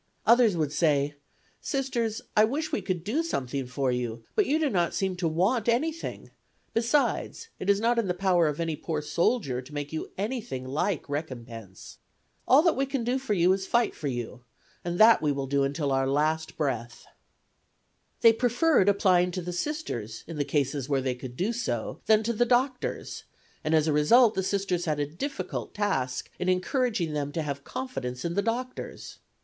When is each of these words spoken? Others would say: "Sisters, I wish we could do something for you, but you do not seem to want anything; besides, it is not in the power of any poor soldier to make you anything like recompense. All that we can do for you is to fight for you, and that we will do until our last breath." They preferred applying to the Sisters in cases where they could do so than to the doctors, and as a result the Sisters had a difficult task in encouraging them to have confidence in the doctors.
Others 0.25 0.57
would 0.57 0.71
say: 0.73 1.13
"Sisters, 1.61 2.23
I 2.35 2.43
wish 2.43 2.71
we 2.71 2.81
could 2.81 3.03
do 3.03 3.21
something 3.21 3.67
for 3.67 3.91
you, 3.91 4.23
but 4.33 4.47
you 4.47 4.57
do 4.57 4.67
not 4.67 4.95
seem 4.95 5.15
to 5.17 5.27
want 5.27 5.69
anything; 5.69 6.31
besides, 6.73 7.49
it 7.59 7.69
is 7.69 7.79
not 7.79 7.99
in 7.99 8.07
the 8.07 8.15
power 8.15 8.47
of 8.47 8.59
any 8.59 8.75
poor 8.75 9.03
soldier 9.03 9.61
to 9.61 9.73
make 9.75 9.93
you 9.93 10.09
anything 10.17 10.65
like 10.67 11.07
recompense. 11.07 11.99
All 12.47 12.63
that 12.63 12.75
we 12.75 12.87
can 12.87 13.03
do 13.03 13.19
for 13.19 13.35
you 13.35 13.53
is 13.53 13.65
to 13.65 13.69
fight 13.69 13.93
for 13.93 14.07
you, 14.07 14.43
and 14.83 14.97
that 14.97 15.21
we 15.21 15.31
will 15.31 15.45
do 15.45 15.63
until 15.63 15.91
our 15.91 16.07
last 16.07 16.57
breath." 16.57 17.05
They 18.21 18.33
preferred 18.33 18.89
applying 18.89 19.29
to 19.33 19.41
the 19.43 19.53
Sisters 19.53 20.23
in 20.25 20.43
cases 20.45 20.89
where 20.89 21.01
they 21.01 21.13
could 21.13 21.37
do 21.37 21.53
so 21.53 21.99
than 22.07 22.23
to 22.23 22.33
the 22.33 22.43
doctors, 22.45 23.25
and 23.63 23.75
as 23.75 23.85
a 23.87 23.93
result 23.93 24.33
the 24.33 24.41
Sisters 24.41 24.85
had 24.85 24.99
a 24.99 25.05
difficult 25.05 25.75
task 25.75 26.31
in 26.39 26.49
encouraging 26.49 27.13
them 27.13 27.31
to 27.33 27.43
have 27.43 27.63
confidence 27.63 28.25
in 28.25 28.33
the 28.33 28.41
doctors. 28.41 29.19